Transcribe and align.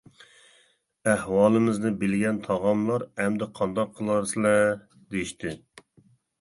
ئەھۋالىمىزنى 1.11 1.91
بىلگەن 1.99 2.41
تاغاملار: 2.49 3.07
«ئەمدى 3.21 3.51
قانداق 3.61 3.95
قىلارسىلەر! 4.01 4.61
؟»دېيىشتى. 5.15 5.57